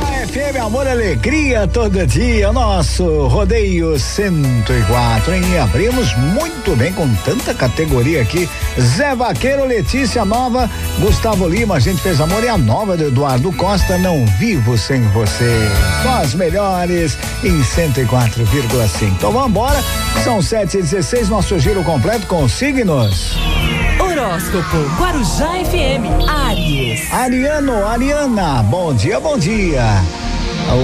FM, 0.00 0.56
amor, 0.64 0.86
alegria 0.86 1.68
todo 1.68 2.06
dia. 2.06 2.50
Nosso 2.52 3.26
rodeio 3.26 3.98
104, 3.98 5.34
hein? 5.34 5.58
Abrimos 5.58 6.14
muito 6.16 6.74
bem 6.76 6.92
com 6.92 7.12
tanta 7.16 7.52
categoria 7.52 8.22
aqui. 8.22 8.48
Zé 8.80 9.14
Vaqueiro, 9.14 9.66
Letícia 9.66 10.24
Nova, 10.24 10.70
Gustavo 10.98 11.46
Lima, 11.46 11.74
a 11.76 11.80
gente 11.80 12.00
fez 12.00 12.20
amor 12.20 12.42
e 12.42 12.48
a 12.48 12.56
nova 12.56 12.96
do 12.96 13.08
Eduardo 13.08 13.52
Costa, 13.52 13.98
não 13.98 14.24
vivo 14.38 14.78
sem 14.78 15.02
você. 15.08 15.68
Só 16.02 16.22
as 16.22 16.34
melhores 16.34 17.18
em 17.44 17.60
104,5. 17.60 19.08
Então 19.08 19.32
vamos 19.32 19.50
embora. 19.50 19.78
São 20.24 20.40
7 20.40 20.78
e 20.78 20.82
16 20.82 21.28
nosso 21.28 21.58
giro 21.58 21.84
completo 21.84 22.26
com 22.26 22.48
signos. 22.48 23.36
Horóscopo 24.32 24.78
Guarujá 24.98 25.62
FM 25.62 26.26
Aries. 26.26 27.12
Ariano, 27.12 27.86
Ariana, 27.86 28.62
bom 28.62 28.94
dia, 28.94 29.20
bom 29.20 29.36
dia. 29.36 29.82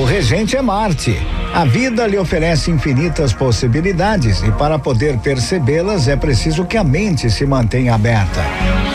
O 0.00 0.04
regente 0.04 0.56
é 0.56 0.62
Marte. 0.62 1.16
A 1.54 1.64
vida 1.64 2.08
lhe 2.08 2.18
oferece 2.18 2.72
infinitas 2.72 3.32
possibilidades 3.32 4.42
e 4.42 4.50
para 4.50 4.80
poder 4.80 5.18
percebê-las 5.18 6.08
é 6.08 6.16
preciso 6.16 6.64
que 6.64 6.76
a 6.76 6.82
mente 6.82 7.30
se 7.30 7.46
mantenha 7.46 7.94
aberta. 7.94 8.42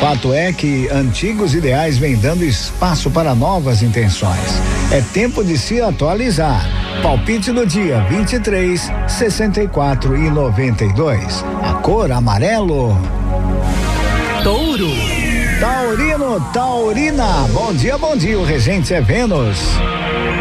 Fato 0.01 0.33
é 0.33 0.51
que 0.51 0.89
antigos 0.89 1.55
ideais 1.55 1.97
vêm 1.97 2.17
dando 2.17 2.43
espaço 2.43 3.09
para 3.09 3.33
novas 3.33 3.81
intenções. 3.81 4.61
É 4.91 4.99
tempo 4.99 5.45
de 5.45 5.57
se 5.57 5.81
atualizar. 5.81 6.61
Palpite 7.01 7.53
do 7.53 7.65
dia 7.65 8.01
23, 8.09 8.91
64 9.07 10.17
e 10.17 10.29
92. 10.29 11.45
A 11.63 11.75
cor 11.75 12.11
amarelo. 12.11 13.20
Touro. 14.43 14.89
Taurino, 15.59 16.41
Taurina, 16.51 17.47
bom 17.53 17.71
dia, 17.71 17.95
bom 17.95 18.15
dia, 18.15 18.39
o 18.39 18.43
regente 18.43 18.91
é 18.91 18.99
Vênus. 18.99 19.59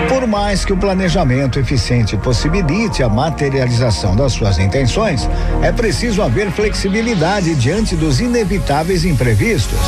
Por 0.08 0.26
mais 0.26 0.64
que 0.64 0.72
o 0.72 0.76
planejamento 0.76 1.58
eficiente 1.58 2.16
possibilite 2.16 3.02
a 3.02 3.08
materialização 3.10 4.16
das 4.16 4.32
suas 4.32 4.58
intenções, 4.58 5.28
é 5.60 5.70
preciso 5.70 6.22
haver 6.22 6.50
flexibilidade 6.50 7.54
diante 7.54 7.94
dos 7.94 8.20
inevitáveis 8.20 9.04
imprevistos. 9.04 9.78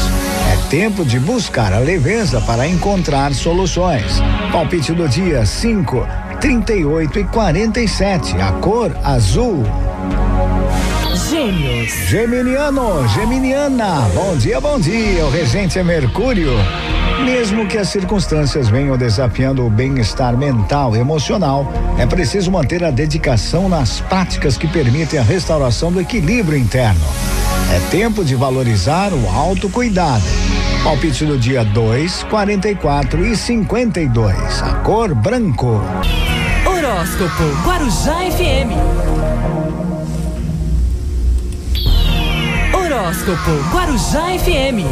É 0.52 0.68
tempo 0.68 1.06
de 1.06 1.18
buscar 1.18 1.72
a 1.72 1.78
leveza 1.78 2.38
para 2.42 2.66
encontrar 2.68 3.32
soluções. 3.32 4.20
Palpite 4.52 4.92
do 4.92 5.08
dia 5.08 5.46
5, 5.46 6.06
38 6.38 7.18
e 7.18 7.24
47, 7.24 8.36
a 8.36 8.52
cor 8.52 8.94
azul. 9.02 9.64
Gêmeos. 11.42 11.90
Geminiano, 12.08 13.08
Geminiana, 13.08 14.08
bom 14.14 14.36
dia, 14.36 14.60
bom 14.60 14.78
dia. 14.78 15.26
O 15.26 15.30
regente 15.30 15.76
é 15.76 15.82
Mercúrio. 15.82 16.52
Mesmo 17.24 17.66
que 17.66 17.76
as 17.76 17.88
circunstâncias 17.88 18.68
venham 18.68 18.96
desafiando 18.96 19.66
o 19.66 19.70
bem-estar 19.70 20.36
mental 20.36 20.94
e 20.94 21.00
emocional, 21.00 21.66
é 21.98 22.06
preciso 22.06 22.48
manter 22.52 22.84
a 22.84 22.92
dedicação 22.92 23.68
nas 23.68 24.00
práticas 24.02 24.56
que 24.56 24.68
permitem 24.68 25.18
a 25.18 25.22
restauração 25.24 25.90
do 25.90 26.00
equilíbrio 26.00 26.56
interno. 26.56 27.04
É 27.74 27.90
tempo 27.90 28.24
de 28.24 28.36
valorizar 28.36 29.12
o 29.12 29.28
autocuidado. 29.28 30.22
Palpite 30.84 31.24
do 31.26 31.36
dia 31.36 31.64
2, 31.64 32.22
44 32.24 33.26
e 33.26 33.36
52. 33.36 34.62
A 34.62 34.74
cor 34.74 35.12
branco. 35.12 35.80
Horóscopo 36.64 37.42
Guarujá 37.64 38.30
FM. 38.30 39.61
Horóscopo 43.12 43.50
Guarujá 43.70 44.38
FM. 44.38 44.88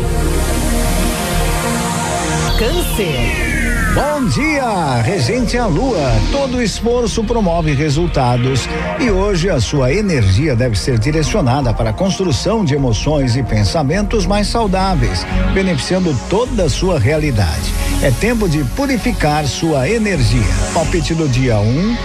Câncer. 2.59 3.95
Bom 3.95 4.29
dia, 4.29 5.01
regente 5.01 5.57
a 5.57 5.65
lua. 5.65 6.13
Todo 6.31 6.63
esforço 6.63 7.25
promove 7.25 7.73
resultados 7.73 8.69
e 9.01 9.11
hoje 9.11 9.49
a 9.49 9.59
sua 9.59 9.91
energia 9.91 10.55
deve 10.55 10.79
ser 10.79 10.99
direcionada 10.99 11.73
para 11.73 11.91
a 11.91 11.93
construção 11.95 12.63
de 12.63 12.75
emoções 12.75 13.37
e 13.37 13.43
pensamentos 13.43 14.27
mais 14.27 14.49
saudáveis, 14.49 15.27
beneficiando 15.55 16.15
toda 16.29 16.65
a 16.65 16.71
sua 16.71 16.99
realidade. 16.99 17.73
É 18.03 18.11
tempo 18.11 18.51
de 18.51 18.63
purificar 18.77 19.47
sua 19.47 19.89
energia. 19.89 20.45
Palpite 20.75 21.15
do 21.15 21.27
dia 21.27 21.59
1, 21.59 21.63
um, 21.63 21.97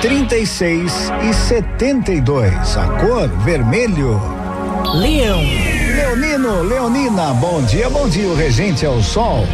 36 0.00 1.12
e 1.28 1.34
72. 1.34 2.76
A 2.78 2.86
cor 3.00 3.28
vermelho. 3.44 4.37
Leão. 4.94 5.40
Leonino, 5.94 6.62
Leonina, 6.62 7.34
bom 7.34 7.62
dia, 7.62 7.90
bom 7.90 8.08
dia. 8.08 8.28
O 8.28 8.34
regente 8.34 8.84
é 8.84 8.88
o 8.88 9.02
sol. 9.02 9.46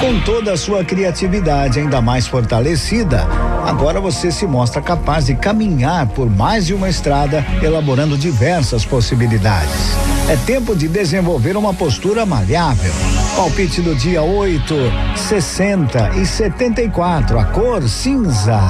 Com 0.00 0.20
toda 0.20 0.52
a 0.52 0.56
sua 0.56 0.84
criatividade 0.84 1.80
ainda 1.80 2.00
mais 2.00 2.26
fortalecida, 2.26 3.26
agora 3.66 4.00
você 4.00 4.30
se 4.30 4.46
mostra 4.46 4.80
capaz 4.80 5.26
de 5.26 5.34
caminhar 5.34 6.06
por 6.08 6.30
mais 6.30 6.66
de 6.66 6.74
uma 6.74 6.88
estrada, 6.88 7.44
elaborando 7.62 8.16
diversas 8.16 8.84
possibilidades. 8.84 9.96
É 10.28 10.36
tempo 10.36 10.76
de 10.76 10.86
desenvolver 10.86 11.56
uma 11.56 11.74
postura 11.74 12.24
maleável. 12.24 12.92
Palpite 13.34 13.80
do 13.80 13.94
dia 13.94 14.22
8, 14.22 14.74
60 15.16 16.10
e 16.16 16.26
74, 16.26 17.38
a 17.38 17.44
cor 17.46 17.82
cinza. 17.88 18.60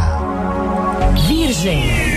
Virgem. 1.26 2.07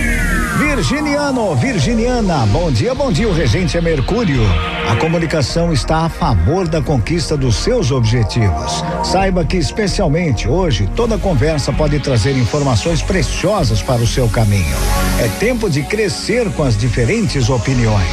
Virginiano, 0.62 1.56
Virginiana, 1.56 2.46
bom 2.46 2.72
dia, 2.72 2.94
bom 2.94 3.12
dia. 3.12 3.28
O 3.28 3.34
regente 3.34 3.80
é 3.80 3.82
Mercúrio. 3.82 4.44
A 4.88 4.96
comunicação 4.96 5.74
está 5.74 6.06
a 6.06 6.10
favor 6.10 6.68
da 6.68 6.80
conquista 6.80 7.36
dos 7.36 7.56
seus 7.56 7.90
objetivos. 7.90 8.84
Saiba 9.04 9.44
que, 9.44 9.58
especialmente 9.58 10.48
hoje, 10.48 10.88
toda 10.96 11.18
conversa 11.18 11.74
pode 11.74 12.00
trazer 12.00 12.38
informações 12.38 13.02
preciosas 13.02 13.82
para 13.82 14.04
o 14.04 14.08
seu 14.08 14.30
caminho. 14.30 14.78
É 15.20 15.28
tempo 15.40 15.68
de 15.68 15.82
crescer 15.82 16.48
com 16.52 16.62
as 16.62 16.78
diferentes 16.78 17.50
opiniões. 17.50 18.08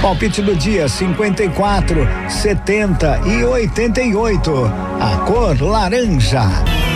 Palpite 0.00 0.40
do 0.40 0.56
dia 0.56 0.88
54, 0.88 2.08
70 2.30 3.20
e 3.26 3.44
88. 3.44 4.72
A 4.98 5.16
cor 5.26 5.60
laranja. 5.60 6.89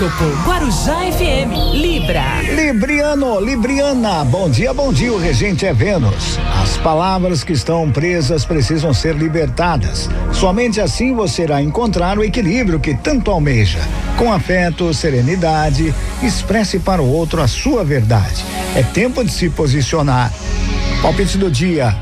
Horóscopo 0.00 0.24
Guarujá 0.46 0.96
FM 1.12 1.74
Libra. 1.74 2.40
Libriano, 2.54 3.38
Libriana, 3.38 4.24
bom 4.24 4.48
dia, 4.48 4.72
bom 4.72 4.90
dia. 4.90 5.12
O 5.12 5.18
regente 5.18 5.66
é 5.66 5.74
Vênus. 5.74 6.38
As 6.62 6.78
palavras 6.78 7.44
que 7.44 7.52
estão 7.52 7.90
presas 7.90 8.46
precisam 8.46 8.94
ser 8.94 9.14
libertadas. 9.14 10.08
Somente 10.32 10.80
assim 10.80 11.14
você 11.14 11.42
irá 11.42 11.60
encontrar 11.60 12.18
o 12.18 12.24
equilíbrio 12.24 12.80
que 12.80 12.94
tanto 12.94 13.30
almeja. 13.30 13.80
Com 14.16 14.32
afeto, 14.32 14.92
serenidade, 14.94 15.94
expresse 16.22 16.78
para 16.78 17.02
o 17.02 17.12
outro 17.12 17.42
a 17.42 17.48
sua 17.48 17.84
verdade. 17.84 18.42
É 18.74 18.82
tempo 18.82 19.22
de 19.22 19.30
se 19.30 19.50
posicionar. 19.50 20.32
Palpite 21.02 21.36
do 21.36 21.50
dia: 21.50 21.94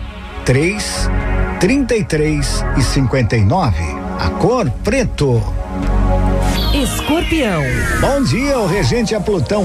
3, 0.44 1.10
33 1.58 2.64
e 2.76 2.82
59. 2.82 3.76
A 4.20 4.30
cor 4.30 4.70
preto. 4.84 5.42
Escorpião. 6.74 7.62
Bom 7.98 8.22
dia, 8.22 8.58
o 8.58 8.66
regente 8.66 9.14
é 9.14 9.20
Plutão. 9.20 9.64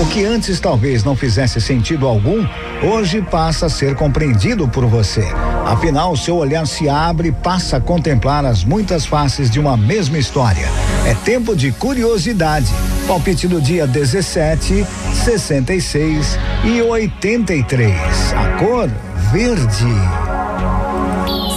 O 0.00 0.06
que 0.08 0.22
antes 0.22 0.60
talvez 0.60 1.02
não 1.02 1.16
fizesse 1.16 1.60
sentido 1.62 2.06
algum, 2.06 2.46
hoje 2.82 3.22
passa 3.22 3.66
a 3.66 3.70
ser 3.70 3.94
compreendido 3.94 4.68
por 4.68 4.84
você. 4.84 5.26
Afinal, 5.64 6.14
seu 6.14 6.36
olhar 6.36 6.66
se 6.66 6.90
abre 6.90 7.28
e 7.28 7.32
passa 7.32 7.78
a 7.78 7.80
contemplar 7.80 8.44
as 8.44 8.64
muitas 8.64 9.06
faces 9.06 9.50
de 9.50 9.58
uma 9.58 9.78
mesma 9.78 10.18
história. 10.18 10.68
É 11.06 11.14
tempo 11.14 11.56
de 11.56 11.72
curiosidade. 11.72 12.70
Palpite 13.08 13.48
do 13.48 13.58
dia 13.58 13.86
17, 13.86 14.84
66 15.24 16.38
e 16.64 16.82
83. 16.82 17.94
A 18.34 18.58
cor 18.58 18.90
verde. 19.32 19.86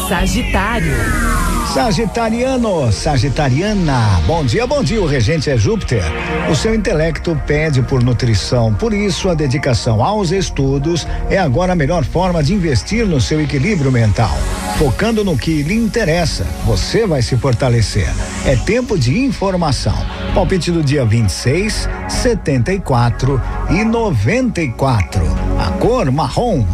Sagitário. 0.08 1.49
Sagitariano, 1.74 2.92
Sagitariana, 2.92 4.20
bom 4.26 4.44
dia, 4.44 4.66
bom 4.66 4.84
dia. 4.84 5.00
O 5.00 5.06
regente 5.06 5.52
é 5.52 5.58
Júpiter. 5.58 6.04
O 6.50 6.56
seu 6.56 6.74
intelecto 6.74 7.40
pede 7.46 7.84
por 7.84 8.04
nutrição, 8.04 8.74
por 8.74 8.92
isso 8.92 9.30
a 9.30 9.36
dedicação 9.36 10.04
aos 10.04 10.32
estudos 10.32 11.06
é 11.30 11.38
agora 11.38 11.74
a 11.74 11.76
melhor 11.76 12.04
forma 12.04 12.42
de 12.42 12.56
investir 12.56 13.06
no 13.06 13.22
seu 13.22 13.40
equilíbrio 13.40 13.92
mental. 13.92 14.36
Focando 14.80 15.24
no 15.24 15.38
que 15.38 15.62
lhe 15.62 15.76
interessa, 15.76 16.44
você 16.66 17.06
vai 17.06 17.22
se 17.22 17.38
fortalecer. 17.38 18.10
É 18.48 18.56
tempo 18.56 18.98
de 18.98 19.20
informação. 19.20 19.96
Palpite 20.34 20.72
do 20.72 20.84
dia 20.84 21.06
26, 21.06 21.88
74 22.08 23.40
e 23.70 23.84
94. 23.84 25.22
A 25.60 25.70
cor 25.74 26.10
marrom. 26.10 26.66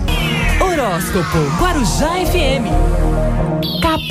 Horóscopo 0.61 1.37
Guarujá 1.59 2.11
FM. 2.25 3.04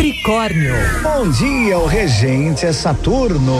Capricórnio. 0.04 0.74
Bom 1.02 1.30
dia, 1.30 1.78
o 1.78 1.86
regente 1.86 2.66
é 2.66 2.72
Saturno. 2.74 3.58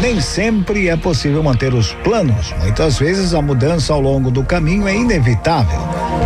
Nem 0.00 0.20
sempre 0.20 0.88
é 0.88 0.96
possível 0.96 1.40
manter 1.40 1.72
os 1.72 1.92
planos. 1.92 2.52
Muitas 2.58 2.98
vezes 2.98 3.32
a 3.32 3.40
mudança 3.40 3.92
ao 3.92 4.00
longo 4.00 4.28
do 4.28 4.42
caminho 4.42 4.88
é 4.88 4.96
inevitável. 4.96 5.78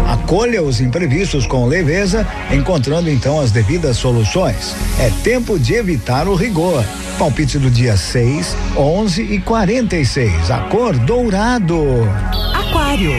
Acolha 0.07 0.63
os 0.63 0.81
imprevistos 0.81 1.47
com 1.47 1.67
leveza, 1.67 2.27
encontrando 2.51 3.11
então 3.11 3.39
as 3.39 3.51
devidas 3.51 3.99
soluções. 3.99 4.75
É 4.99 5.11
tempo 5.23 5.59
de 5.59 5.75
evitar 5.75 6.27
o 6.29 6.35
rigor. 6.35 6.83
Palpite 7.19 7.59
do 7.59 7.71
dia 7.71 7.95
6, 7.95 8.57
11 8.75 9.23
e 9.23 9.39
46. 9.39 10.51
A 10.51 10.61
cor 10.61 10.97
dourado. 10.97 12.09
Aquário. 12.55 13.13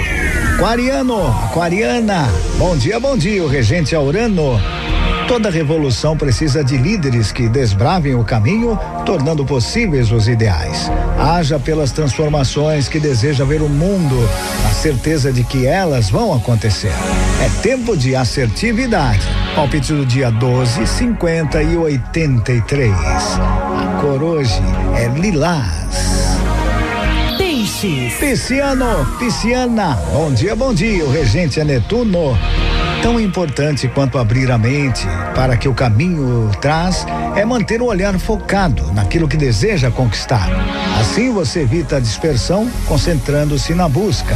Aquariano, 0.55 1.27
aquariana. 1.45 2.27
Bom 2.57 2.75
dia, 2.75 2.99
bom 2.99 3.15
dia. 3.15 3.43
O 3.43 3.47
regente 3.47 3.93
é 3.93 3.99
Urano. 3.99 4.59
Toda 5.29 5.51
revolução 5.51 6.17
precisa 6.17 6.63
de 6.63 6.75
líderes 6.75 7.31
que 7.31 7.47
desbravem 7.47 8.15
o 8.15 8.23
caminho, 8.23 8.75
tornando 9.05 9.45
possíveis 9.45 10.11
os 10.11 10.27
ideais. 10.27 10.91
Haja 11.19 11.59
pelas 11.59 11.91
transformações 11.91 12.87
que 12.87 12.99
deseja 12.99 13.45
ver 13.45 13.61
o 13.61 13.69
mundo, 13.69 14.15
na 14.63 14.71
certeza 14.71 15.31
de 15.31 15.43
que 15.43 15.67
elas 15.67 16.09
vão 16.09 16.33
acontecer. 16.33 16.91
É 17.45 17.61
tempo 17.61 17.95
de 17.95 18.15
assertividade. 18.15 19.21
Palpite 19.53 19.93
do 19.93 20.03
dia 20.03 20.31
12, 20.31 20.87
50 20.87 21.61
e 21.61 21.77
83. 21.77 22.91
A 22.91 23.99
cor 24.01 24.23
hoje 24.23 24.59
é 24.97 25.09
lilás. 25.09 26.39
Peixes. 27.37 28.15
Pisciano, 28.15 29.05
pisciana, 29.19 29.95
bom 30.11 30.33
dia, 30.33 30.55
bom 30.55 30.73
dia. 30.73 31.05
O 31.05 31.11
regente 31.11 31.59
é 31.59 31.63
Netuno. 31.63 32.35
Tão 33.01 33.19
importante 33.19 33.87
quanto 33.87 34.17
abrir 34.17 34.51
a 34.51 34.57
mente 34.57 35.07
para 35.33 35.55
que 35.55 35.67
o 35.69 35.73
caminho 35.73 36.51
traz 36.59 37.05
é 37.35 37.45
manter 37.45 37.81
o 37.81 37.85
olhar 37.85 38.17
focado 38.19 38.91
naquilo 38.93 39.27
que 39.27 39.37
deseja 39.37 39.89
conquistar. 39.89 40.49
Assim 40.99 41.31
você 41.31 41.61
evita 41.61 41.97
a 41.97 41.99
dispersão, 41.99 42.69
concentrando-se 42.85 43.73
na 43.73 43.87
busca. 43.87 44.35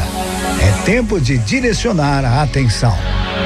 É 0.62 0.86
tempo 0.86 1.20
de 1.20 1.38
direcionar 1.38 2.24
a 2.24 2.42
atenção. 2.42 2.96